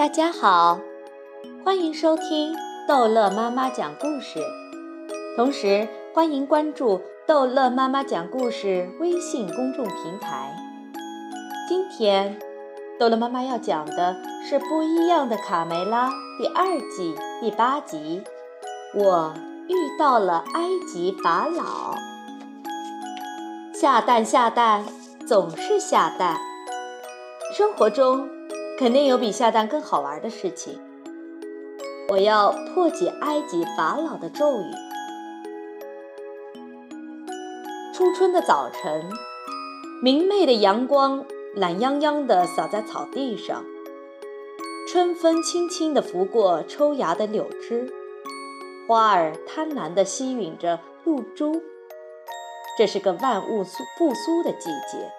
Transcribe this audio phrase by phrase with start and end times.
[0.00, 0.80] 大家好，
[1.62, 2.56] 欢迎收听
[2.88, 4.40] 逗乐妈妈讲故事，
[5.36, 10.56] 同时欢迎关注逗乐妈妈讲故事微信公众平台。
[11.68, 12.38] 今天，
[12.98, 16.08] 逗乐妈妈要讲的是《不一样的卡梅拉》
[16.38, 16.64] 第二
[16.96, 18.22] 季第八集。
[18.94, 19.34] 我
[19.68, 21.94] 遇到了埃及法老，
[23.74, 24.82] 下蛋下蛋
[25.26, 26.38] 总是下蛋，
[27.54, 28.39] 生活中。
[28.80, 30.80] 肯定有比下蛋更好玩的事情。
[32.08, 34.64] 我要破解埃及法老的咒语。
[37.92, 39.04] 初春的早晨，
[40.02, 43.62] 明媚的阳光懒洋洋地洒在草地上，
[44.90, 47.92] 春风轻轻地拂过抽芽的柳枝，
[48.88, 51.60] 花儿贪婪地吸吮着露珠。
[52.78, 55.12] 这是个万物复苏的季节。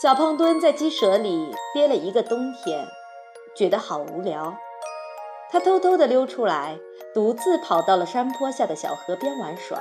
[0.00, 2.88] 小胖墩在鸡舍里憋了一个冬天，
[3.54, 4.56] 觉得好无聊。
[5.50, 6.78] 他偷偷地溜出来，
[7.12, 9.78] 独自跑到了山坡下的小河边玩耍。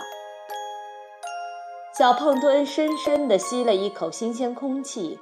[1.97, 5.17] 小胖墩深深地吸了一口新鲜空气，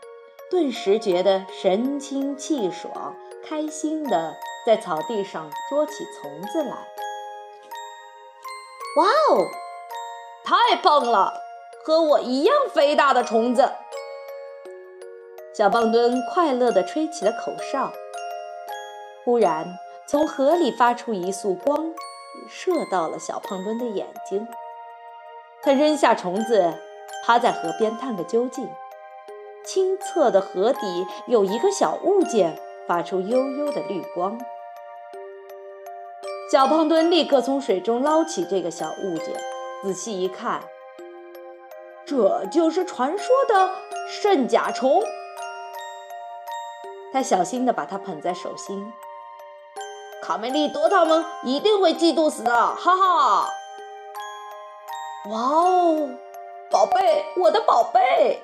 [0.50, 3.16] 顿时觉得神清气爽，
[3.48, 4.34] 开心地
[4.66, 6.76] 在草地上捉起虫子来。
[8.96, 9.46] 哇哦，
[10.44, 11.34] 太棒了！
[11.86, 13.72] 和我一样肥大的虫子。
[15.58, 17.92] 小胖墩快乐地吹起了口哨。
[19.26, 21.96] 忽然，从河里发出一束光，
[22.48, 24.48] 射到了小胖墩的眼睛。
[25.64, 26.76] 他扔下虫子，
[27.26, 28.70] 趴在河边探个究竟。
[29.66, 32.56] 清澈的河底有一个小物件，
[32.88, 34.40] 发出幽幽的绿光。
[36.52, 39.34] 小胖墩立刻从水中捞起这个小物件，
[39.82, 40.62] 仔细一看，
[42.06, 43.72] 这就是传说的
[44.08, 45.02] 圣甲虫。
[47.14, 48.94] 他小心地把它捧在手心。
[50.22, 53.50] 卡梅利多他们一定会嫉妒死的，哈哈！
[55.30, 56.10] 哇哦，
[56.70, 58.42] 宝贝，我的宝贝！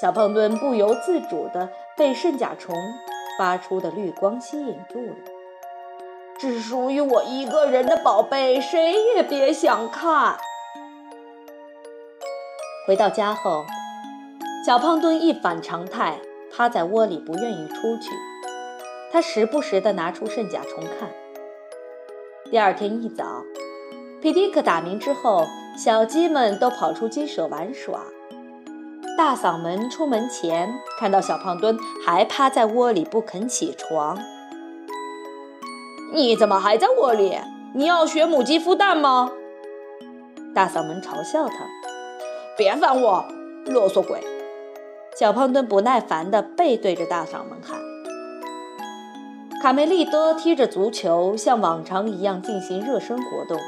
[0.00, 2.76] 小胖墩不由自主地被圣甲虫
[3.38, 5.14] 发出的绿光吸引住了。
[6.38, 10.38] 只属于我一个人的宝贝，谁也别想看。
[12.86, 13.64] 回到家后，
[14.64, 16.20] 小胖墩一反常态。
[16.58, 18.10] 趴在窝里不愿意出去，
[19.12, 21.08] 他时不时地拿出圣甲虫看。
[22.50, 23.44] 第二天一早，
[24.20, 25.46] 皮迪克打鸣之后，
[25.76, 28.00] 小鸡们都跑出鸡舍玩耍。
[29.16, 34.18] 大嗓门出门前看到小胖墩还趴在窝里不肯起床，
[36.12, 37.38] 你怎么还在窝里？
[37.72, 39.30] 你要学母鸡孵蛋吗？
[40.52, 41.54] 大嗓门嘲笑他，
[42.56, 43.24] 别烦我，
[43.66, 44.20] 啰嗦鬼。
[45.18, 47.80] 小胖墩不耐烦地背对着大嗓门喊
[49.60, 53.58] ：“卡梅利多踢着足球，像往常一样进行热身活动，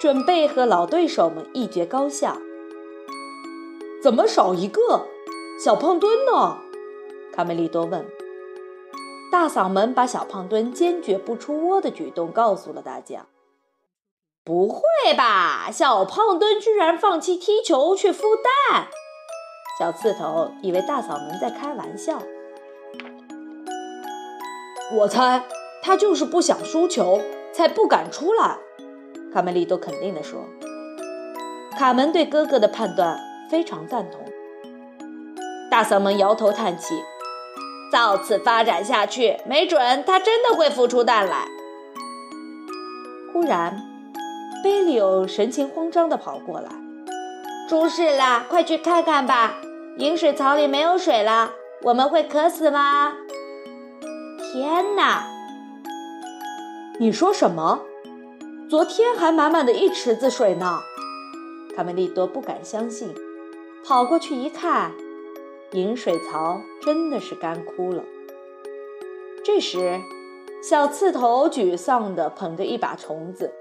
[0.00, 2.36] 准备和老对手们一决高下。
[4.00, 5.08] 怎么少一个？
[5.58, 6.58] 小胖墩呢？”
[7.34, 8.06] 卡梅利多问。
[9.32, 13.26] 大嗓门把小胖墩坚决不出窝的举动告诉了大家。
[14.44, 14.82] “不会
[15.16, 15.68] 吧？
[15.72, 18.36] 小胖墩居然放弃踢球去孵
[18.70, 18.86] 蛋？”
[19.80, 22.20] 小刺头以为大嗓门在开玩笑，
[24.94, 25.42] 我猜
[25.82, 27.18] 他就是不想输球，
[27.50, 28.58] 才不敢出来。
[29.32, 30.44] 卡梅利多肯定地说。
[31.78, 33.18] 卡门对哥哥的判断
[33.50, 34.20] 非常赞同。
[35.70, 37.02] 大嗓门摇头叹气，
[37.90, 41.46] 照此发展下去，没准他真的会孵出蛋来。
[43.32, 43.80] 忽然，
[44.62, 46.68] 贝利欧神情慌张地跑过来，
[47.66, 49.54] 出事了，快去看看吧！
[50.00, 51.52] 饮水槽里没有水了，
[51.82, 53.12] 我们会渴死吗？
[54.50, 55.26] 天哪！
[56.98, 57.82] 你说什么？
[58.70, 60.80] 昨天还满满的一池子水呢！
[61.76, 63.14] 卡梅利多不敢相信，
[63.84, 64.92] 跑过去一看，
[65.72, 68.02] 饮水槽真的是干枯了。
[69.44, 70.00] 这时，
[70.62, 73.52] 小刺头沮丧地捧着一把虫子。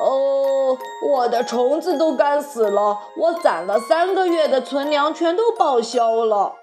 [0.00, 6.56] 哦，我的虫子都干死了，我攒了三个月的存粮全都报销了。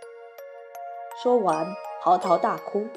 [1.22, 1.68] 说完，
[2.02, 2.88] 嚎啕大哭。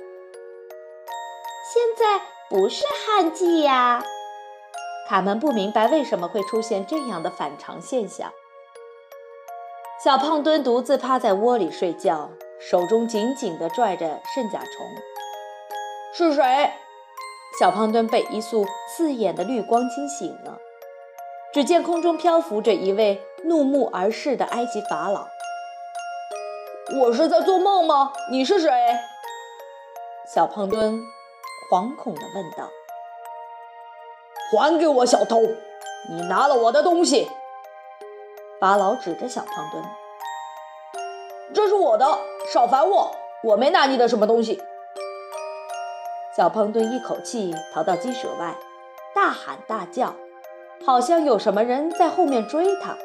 [1.72, 4.02] 现在不是旱季呀！
[5.08, 8.32] 卡门不明白为什么会出现这样的反常现象。
[10.02, 14.68] 小胖墩独自趴在窝里睡觉，手中紧紧地拽着圣甲虫。
[16.14, 16.72] 是谁？
[17.58, 20.58] 小胖墩被一束刺眼的绿光惊醒了，
[21.52, 25.26] 只见空中漂浮着一位怒目而视的埃及法老。
[27.00, 28.12] 我是在做梦吗？
[28.30, 28.70] 你是谁？
[30.32, 30.98] 小胖墩
[31.70, 32.70] 惶恐地问道
[34.52, 35.40] ：“还给我，小偷！
[36.08, 37.28] 你拿了我的东西！”
[38.58, 39.84] 法老指着小胖墩
[41.52, 42.18] ：“这是我的，
[42.52, 43.10] 少烦我！
[43.42, 44.62] 我没拿你的什么东西。”
[46.36, 48.54] 小胖墩一口气逃到鸡舍外，
[49.14, 50.14] 大喊大叫，
[50.86, 52.96] 好像有什么人在后面追他。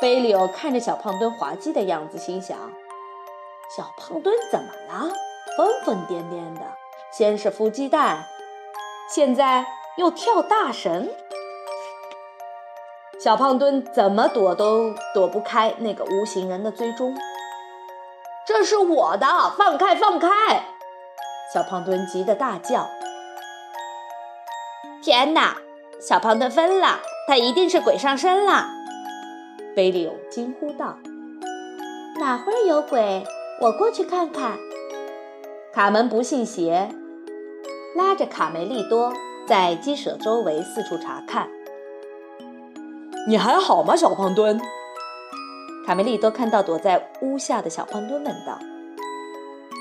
[0.00, 2.56] 贝里欧看着小胖墩滑稽的样子，心想：
[3.76, 5.10] 小胖墩怎么了？
[5.56, 6.60] 疯疯癫癫的，
[7.12, 8.24] 先是孵鸡蛋，
[9.08, 9.64] 现在
[9.96, 11.08] 又跳大神。
[13.20, 17.16] 小胖墩怎么躲都躲不开那个无形人的追踪。
[18.46, 19.26] 这是我的，
[19.56, 20.28] 放开，放开！
[21.52, 22.88] 小胖墩急得大叫
[25.02, 25.56] ：“天哪！
[25.98, 28.66] 小胖墩疯了，他一定是鬼上身了！”
[29.74, 30.98] 贝利欧惊呼道
[32.20, 33.24] ：“哪会有鬼？
[33.62, 34.58] 我过去看看。”
[35.72, 36.90] 卡门不信邪，
[37.96, 39.12] 拉着卡梅利多
[39.46, 41.48] 在鸡舍周围四处查看。
[43.26, 44.60] 你还好吗，小胖墩？
[45.86, 48.58] 卡梅利多看到躲在屋下的小胖墩问道。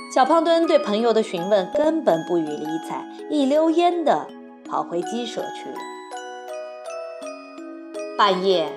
[0.09, 4.25] 小胖墩对朋友的询问根本不予理睬，一溜烟的
[4.65, 5.75] 跑回鸡舍去了。
[8.18, 8.71] 半夜，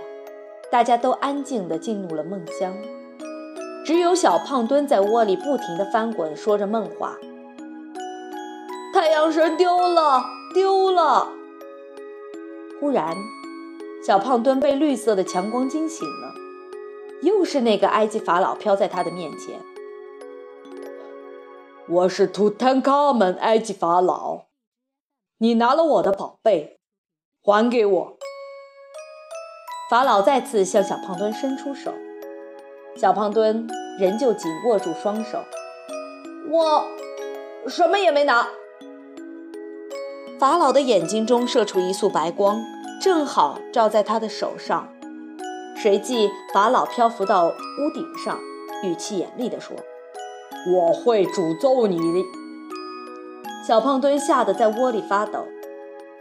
[0.71, 2.77] 大家都安静的进入了梦乡。
[3.87, 7.17] 只有小胖墩在窝里不停的翻滚，说着梦话。
[8.93, 10.23] 太阳神丢了，
[10.53, 11.29] 丢了！
[12.81, 13.17] 忽然，
[14.05, 16.35] 小胖墩被绿色的强光惊醒了，
[17.23, 19.61] 又是那个埃及法老飘在他的面前。
[21.93, 24.43] 我是图坦卡门，埃及法老。
[25.39, 26.79] 你拿了我的宝贝，
[27.43, 28.17] 还给我！
[29.91, 31.93] 法老再次向小胖墩伸出手。
[32.95, 33.67] 小胖墩
[33.99, 35.41] 仍旧紧握住双手，
[36.49, 36.87] 我
[37.67, 38.47] 什么也没拿。
[40.39, 42.63] 法老的眼睛中射出一束白光，
[43.03, 44.89] 正好照在他的手上。
[45.77, 48.39] 随即，法老漂浮到屋顶上，
[48.85, 49.77] 语气严厉地说
[50.69, 52.27] ：“我会诅咒你的。”
[53.67, 55.47] 小胖墩吓得在窝里发抖。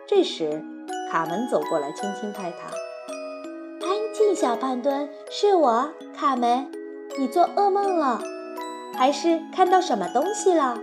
[0.08, 0.64] 这时，
[1.12, 3.88] 卡门走过来，轻轻拍他。
[3.88, 6.70] 安静，小胖墩，是我，卡门。
[7.18, 8.22] 你做噩梦了，
[8.96, 10.80] 还是看到什么东西了？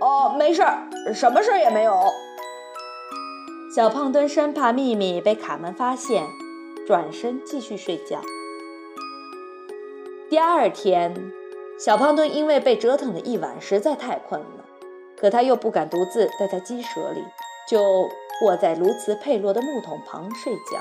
[0.00, 1.94] 哦，没事儿，什么事儿也没有。
[3.74, 6.26] 小胖墩生怕秘密被卡门发现，
[6.86, 8.20] 转身继续睡觉。
[10.28, 11.32] 第二天，
[11.84, 14.64] 小胖墩因为被折腾了一晚，实在太困了，
[15.18, 17.24] 可他又不敢独自待在鸡舍里，
[17.68, 18.08] 就
[18.44, 20.78] 卧在卢茨佩洛的木桶旁睡觉。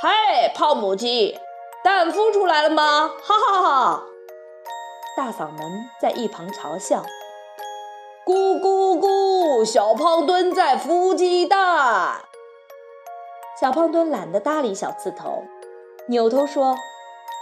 [0.00, 1.36] 嘿，泡母鸡，
[1.82, 3.10] 蛋孵出来了吗？
[3.20, 4.04] 哈哈哈！
[5.16, 7.04] 大嗓门在一旁嘲笑。
[8.24, 12.20] 咕咕咕，小胖墩在孵鸡蛋。
[13.60, 15.42] 小胖墩懒得搭理小刺头，
[16.06, 16.76] 扭头说：“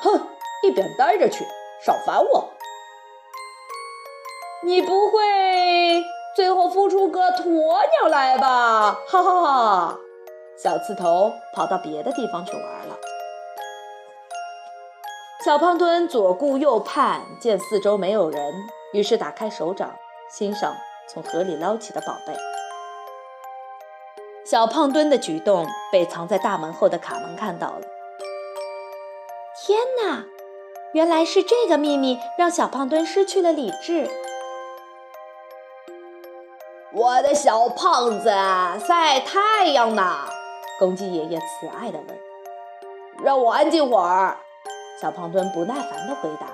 [0.00, 0.28] 哼，
[0.64, 1.44] 一边待着去，
[1.84, 2.50] 少烦我。
[4.64, 6.02] 你不会
[6.34, 8.98] 最后孵出个鸵鸟来吧？
[9.06, 9.98] 哈哈哈！”
[10.56, 12.96] 小刺头跑到别的地方去玩了。
[15.44, 18.54] 小胖墩左顾右盼，见四周没有人，
[18.94, 19.94] 于是打开手掌，
[20.30, 20.74] 欣赏
[21.06, 22.34] 从河里捞起的宝贝。
[24.46, 27.82] 小胖墩的举动被藏在大门后的卡门看到了。
[29.66, 30.24] 天哪，
[30.94, 34.08] 原来是这个秘密让小胖墩失去了理智。
[36.92, 38.28] 我的小胖子
[38.86, 40.28] 晒太阳呢。
[40.78, 42.18] 公鸡爷爷慈爱地问
[43.24, 44.36] ：“让我安静会儿。”
[45.02, 46.46] 小胖墩不耐烦地回答。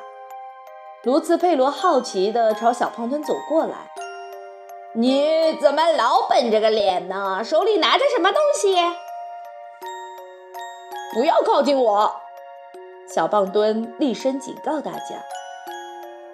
[1.03, 3.91] 卢茨佩罗好奇地朝小胖墩走过来
[4.97, 7.43] ：“你怎么老绷着个脸呢？
[7.45, 8.75] 手里拿着什么东西
[11.13, 12.15] ？”“不要靠近我！”
[13.13, 15.17] 小胖墩厉声警告大家。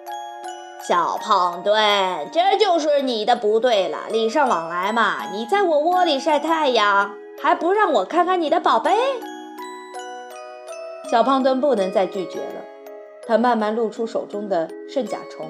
[0.87, 5.29] “小胖墩，这就是你的不对了，礼尚往来嘛！
[5.31, 8.91] 你在我窝里晒太阳。”还不让我看看你的宝贝？
[11.11, 12.61] 小胖墩不能再拒绝了，
[13.27, 15.47] 他慢慢露出手中的圣甲虫。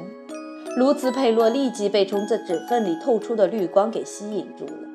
[0.75, 4.87] 卢茨佩洛立即被从这指缝里透出的绿光给吸引住了，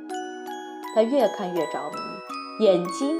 [0.94, 1.78] 他越看越着
[2.58, 3.18] 迷，眼睛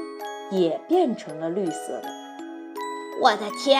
[0.51, 2.22] 也变成了绿色的。
[3.21, 3.79] 我的天，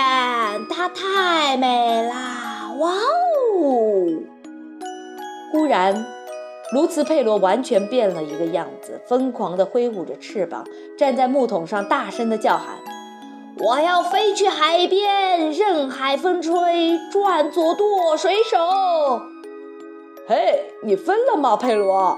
[0.69, 2.71] 它太美啦！
[2.79, 4.07] 哇哦！
[5.51, 6.05] 忽然。
[6.71, 10.65] 卢茨佩罗完全变了一个样子，疯狂地挥舞着翅膀，
[10.97, 12.77] 站在木桶上，大声地叫喊
[13.63, 19.21] ：“我要飞去海边，任海风吹，转做舵水手。
[20.27, 22.17] 嘿，你疯了吗，佩罗？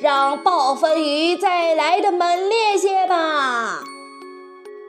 [0.00, 3.84] 让暴风雨再来的猛烈些吧！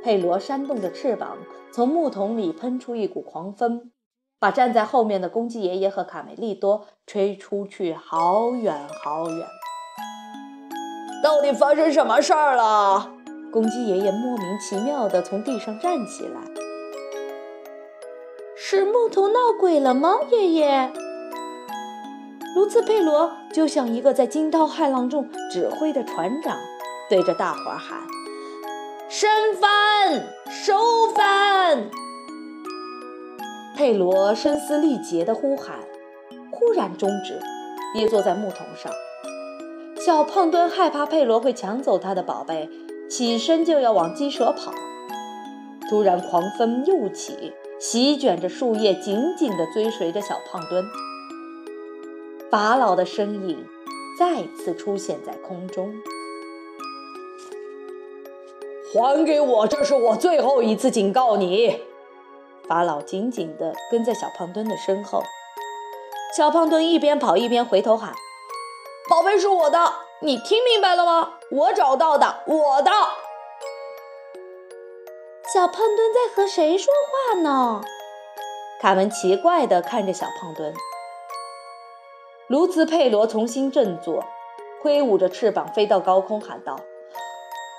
[0.07, 1.35] 佩罗扇动着翅膀，
[1.69, 3.91] 从木桶里喷出一股狂风，
[4.39, 9.45] 把站在后面的公鸡爷爷和卡梅利多吹出去好远好远。
[11.21, 13.11] 到底发生什么事儿了？
[13.51, 16.39] 公鸡爷爷莫名其妙地从地上站起来。
[18.55, 20.89] 是木头闹鬼了吗，爷爷？
[22.55, 26.57] 卢茨佩罗就像一个在惊涛骇浪中指挥的船长，
[27.09, 27.99] 对着大伙儿喊
[29.09, 31.89] ：“升帆，收帆！”
[33.75, 35.79] 佩罗声嘶力竭的呼喊，
[36.51, 37.39] 忽然终止，
[37.93, 38.91] 跌坐在木桶上。
[39.95, 42.69] 小胖墩害怕佩罗会抢走他的宝贝，
[43.09, 44.73] 起身就要往鸡舍跑。
[45.89, 50.83] 突然，狂风又起，席卷着树叶，紧紧地追随着小胖墩。
[52.51, 53.65] 法老的身影
[54.19, 55.93] 再次出现在空中。
[58.93, 59.67] 还给我！
[59.67, 61.81] 这是我最后一次警告你。
[62.67, 65.23] 法老紧紧地跟在小胖墩的身后。
[66.35, 68.13] 小胖墩一边跑一边回头喊
[69.09, 71.33] ：“宝贝是我的，你听明白了吗？
[71.51, 72.91] 我找到的，我的。”
[75.53, 76.93] 小胖墩在和谁说
[77.33, 77.81] 话呢？
[78.81, 80.73] 卡门奇怪地看着小胖墩。
[82.47, 84.23] 卢兹佩罗重新振作，
[84.81, 86.79] 挥舞着翅膀飞到高空，喊道：“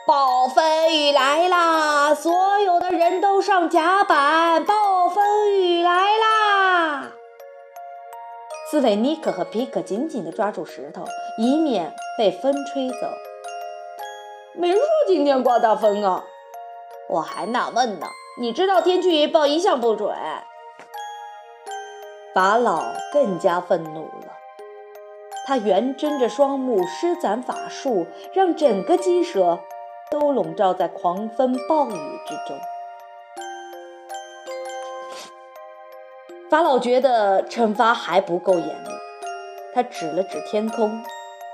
[0.08, 2.14] 暴风雨来啦！
[2.14, 4.64] 所有的人都上甲板！
[4.64, 7.12] 暴风雨来啦！”
[8.70, 11.04] 斯维尼克和皮克紧紧地抓住石头，
[11.36, 12.96] 以免被风吹走。
[14.54, 16.24] 没说今天刮大风啊！
[17.10, 18.06] 我还纳闷呢。
[18.40, 20.16] 你知道天气预报一向不准。
[22.34, 24.32] 法老更加愤怒了。
[25.44, 29.58] 他圆睁着双目，施展法术，让整个鸡舍
[30.10, 32.58] 都笼罩在狂风暴雨之中。
[36.50, 38.90] 法老觉得惩罚还不够严厉，
[39.74, 41.02] 他指了指天空，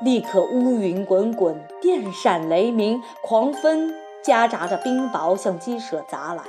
[0.01, 3.93] 立刻乌云滚滚，电闪雷鸣，狂风
[4.23, 6.45] 夹杂着冰雹向鸡舍砸来。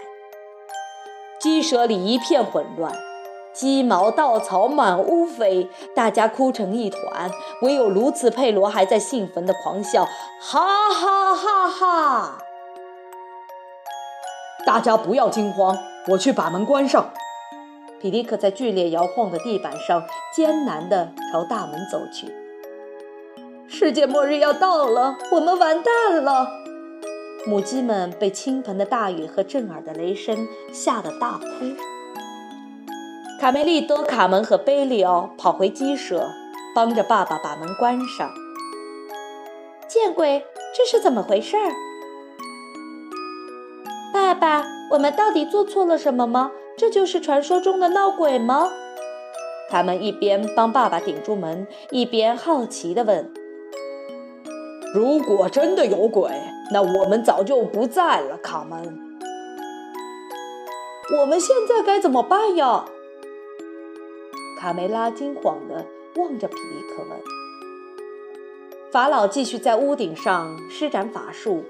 [1.40, 2.94] 鸡舍里一片混乱。
[3.56, 7.32] 鸡毛稻草满屋飞，大家哭成一团，
[7.62, 10.06] 唯有卢茨佩罗还在兴奋地狂笑，
[10.42, 12.38] 哈哈哈哈！
[14.66, 15.78] 大家不要惊慌，
[16.10, 17.12] 我去把门关上。
[18.02, 20.04] 皮迪克在剧烈摇晃的地板上
[20.36, 22.36] 艰难地朝大门走去。
[23.70, 26.50] 世界末日要到了，我们完蛋了！
[27.48, 31.95] 母鸡们被倾盆的大雨和震耳的雷声吓得大哭。
[33.40, 36.30] 卡梅利多、卡门和贝利奥跑回鸡舍，
[36.74, 38.32] 帮着爸爸把门关上。
[39.88, 41.72] 见鬼，这是怎么回事儿？
[44.14, 46.52] 爸爸，我们到底做错了什么吗？
[46.78, 48.70] 这就是传说中的闹鬼吗？
[49.70, 53.32] 卡门一边帮爸爸顶住门，一边好奇地问
[54.96, 56.32] ：“如果真的有鬼，
[56.72, 58.98] 那我们早就不在了。”卡门，
[61.20, 62.86] 我们现在该怎么办呀？
[64.58, 65.86] 卡梅拉惊慌地
[66.16, 67.20] 望着皮利克问
[68.92, 71.66] ：“法老继续在屋顶上施展法术，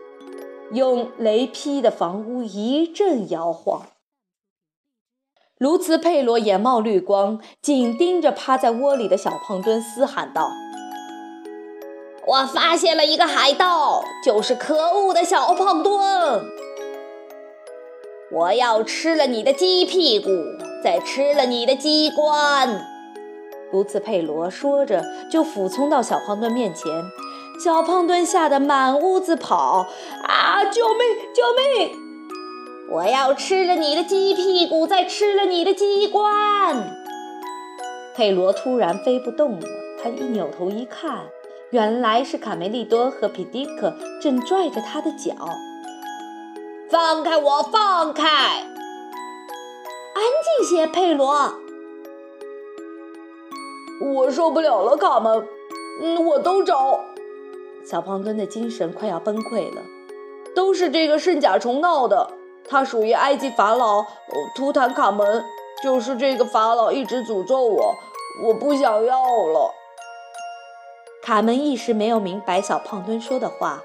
[0.72, 3.88] 用雷劈的房屋一阵摇晃。”
[5.58, 10.52] 卢茨佩罗眼冒绿光，紧盯着趴在窝里的小胖墩，嘶喊道
[12.28, 16.46] ：“我发现了一个海盗，就是可恶的小胖墩！
[18.32, 20.30] 我要吃了你的鸡屁股！”
[20.86, 22.86] 再吃了你的鸡冠，
[23.72, 26.86] 卢茨佩罗说着，就俯冲到小胖墩面前。
[27.60, 29.88] 小胖墩吓得满屋子跑，
[30.22, 30.64] 啊！
[30.66, 31.00] 救命！
[31.34, 31.92] 救命！
[32.92, 36.96] 我要吃了你的鸡屁股，再吃了你的鸡冠。
[38.16, 39.68] 佩罗突然飞不动了，
[40.04, 41.24] 他一扭头一看，
[41.72, 45.34] 原来是卡梅利多和皮迪克正拽着他的脚。
[46.92, 47.64] 放开我！
[47.64, 48.68] 放开！
[50.16, 51.56] 安静些，佩罗。
[54.02, 55.46] 我受不了了，卡门。
[56.02, 57.02] 嗯，我都找。
[57.86, 59.82] 小胖墩的精神快要崩溃了。
[60.56, 62.32] 都是这个圣甲虫闹的。
[62.68, 64.06] 它属于埃及法老
[64.56, 65.44] 图坦卡门。
[65.84, 67.96] 就是这个法老一直诅咒我，
[68.46, 69.72] 我不想要了。
[71.22, 73.84] 卡门一时没有明白小胖墩说的话，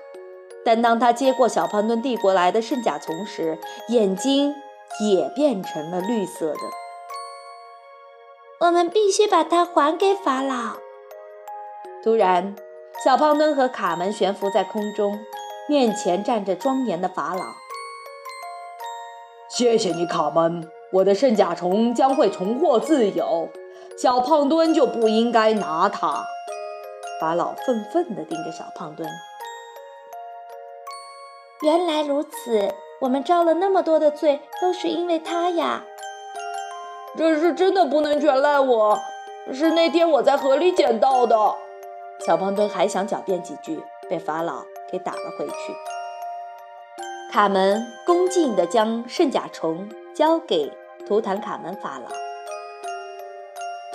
[0.65, 3.59] 但当他接过小胖墩递过来的圣甲虫时，
[3.89, 4.55] 眼睛
[4.99, 6.61] 也变成了绿色的。
[8.61, 10.77] 我们必须把它还给法老。
[12.03, 12.57] 突然，
[13.05, 15.19] 小胖墩和卡门悬浮在空中，
[15.69, 17.45] 面前站着庄严的法老。
[19.49, 23.49] 谢谢你，卡门，我的圣甲虫将会重获自由。
[23.99, 26.25] 小胖墩就不应该拿它。
[27.21, 29.07] 法老愤愤地盯着小胖墩。
[31.63, 35.83] 原来如此，我们遭了那么多的罪，都是因为他呀！
[37.17, 38.99] 这事真的不能全赖我，
[39.53, 41.55] 是那天我在河里捡到的。
[42.27, 45.75] 小胖墩还想狡辩几句，被法老给打了回去。
[47.33, 50.71] 卡门恭敬地将圣甲虫交给
[51.09, 52.11] 图坦卡门法老。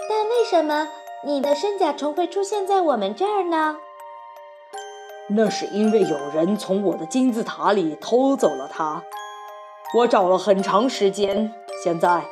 [0.09, 0.88] 但为什么
[1.24, 3.77] 你的圣甲虫会出现在我们这儿呢？
[5.27, 9.03] 那是因为有人从我的金字塔里偷走了它，
[9.98, 11.51] 我找了很长时间。
[11.84, 12.25] 现在，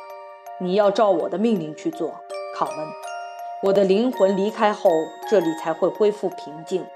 [0.60, 2.14] 你要照我的命令去做，
[2.56, 2.86] 卡门。
[3.64, 4.90] 我的灵魂离开后，
[5.28, 6.86] 这里才会恢复平静。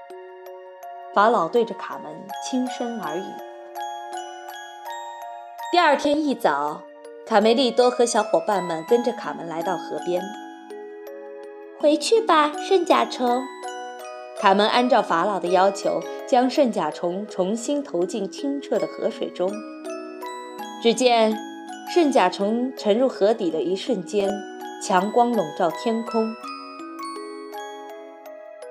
[1.13, 2.13] 法老对着卡门
[2.49, 3.23] 轻声耳语。
[5.71, 6.81] 第二天一早，
[7.25, 10.21] 卡梅利多和小伙伴们跟着卡门来到河边。
[11.77, 13.43] 回去吧，圣甲虫。
[14.39, 19.51] 卡门按照法老的要求，将圣甲虫重新投进清澈的河水中。
[20.81, 21.37] 只见
[21.93, 24.31] 圣甲虫沉入河底的一瞬间，
[24.81, 26.33] 强光笼罩天空。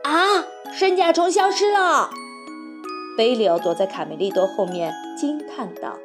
[0.04, 0.46] 啊！
[0.72, 2.08] 圣甲虫消失了！
[3.18, 5.98] 贝里奥躲在卡梅利多后面惊叹道：“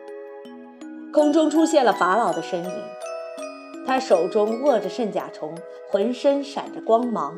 [1.14, 2.72] 空中出现了法老的身影，
[3.88, 5.56] 他手中握着圣甲虫，
[5.90, 7.38] 浑身闪着光芒。”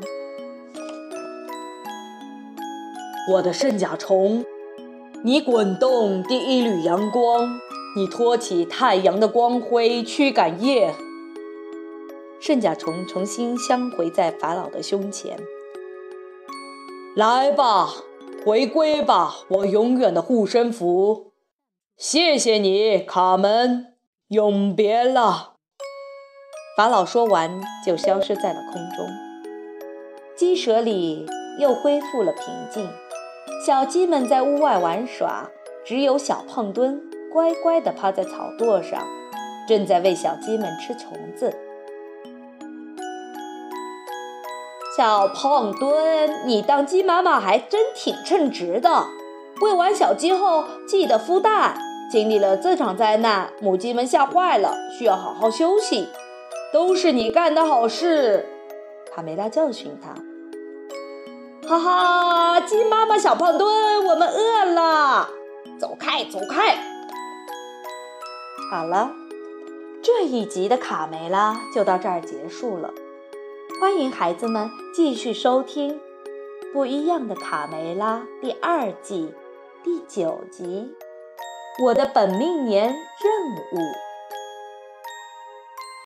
[3.28, 4.46] 我的圣甲虫，
[5.24, 7.60] 你滚动第一缕阳光，
[7.96, 10.94] 你托起太阳的光辉驱赶夜。
[12.40, 15.40] 圣甲虫重新相回在法老的胸前。
[17.16, 17.90] 来吧，
[18.46, 21.32] 回归吧，我永远的护身符。
[21.98, 23.96] 谢谢你，卡门，
[24.28, 25.54] 永别了。
[26.78, 29.08] 法老说完，就消失在了空中。
[30.36, 31.26] 鸡舍里
[31.58, 32.88] 又恢复了平静。
[33.66, 35.50] 小鸡们在屋外玩耍，
[35.84, 39.04] 只有小胖墩乖乖地趴在草垛上，
[39.68, 41.56] 正在喂小鸡们吃虫子。
[44.98, 49.08] 小胖墩，你当鸡妈妈还真挺称职的。
[49.62, 51.78] 喂完小鸡后，记得孵蛋。
[52.12, 56.08] 经历了这场灾难，母鸡们吓坏了，需要好好休息。
[56.72, 58.46] 都是你干的好事。
[59.14, 60.14] 卡梅拉教训他。
[61.68, 65.28] 哈哈，鸡妈妈，小胖墩，我们饿了，
[65.80, 66.78] 走开，走开。
[68.70, 69.12] 好了，
[70.04, 72.94] 这一集的卡梅拉就到这儿结束了。
[73.82, 75.96] 欢迎孩子们继续收听
[76.72, 79.34] 《不一样的卡梅拉》第二季
[79.84, 80.94] 第九集
[81.84, 83.78] 《我的本命年任务》。